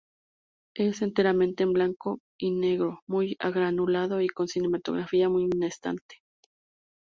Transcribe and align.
Es 0.75 1.03
enteramente 1.03 1.61
en 1.61 1.73
blanco 1.73 2.21
y 2.39 2.49
negro, 2.49 3.01
muy 3.07 3.37
granulado 3.39 4.19
y 4.19 4.29
con 4.29 4.47
cinematografía 4.47 5.29
muy 5.29 5.43
inestable. 5.43 6.01